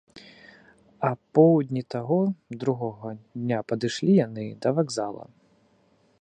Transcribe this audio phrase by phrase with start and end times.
[1.09, 2.17] Апоўдні таго,
[2.63, 3.13] другога,
[3.43, 5.25] дня падышлі яны да вакзала.